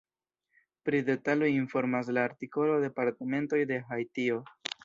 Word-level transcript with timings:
Pri 0.89 1.01
detaloj 1.09 1.51
informas 1.57 2.11
la 2.19 2.25
artikolo 2.31 2.81
departementoj 2.87 3.63
de 3.75 3.81
Haitio. 3.93 4.43